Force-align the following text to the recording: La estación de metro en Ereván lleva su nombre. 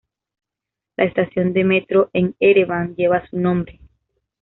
La 0.97 1.05
estación 1.05 1.53
de 1.53 1.63
metro 1.63 2.09
en 2.13 2.33
Ereván 2.39 2.95
lleva 2.95 3.27
su 3.27 3.37
nombre. 3.37 3.79